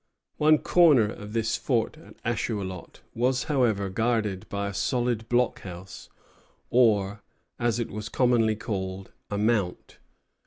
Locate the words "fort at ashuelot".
1.57-3.01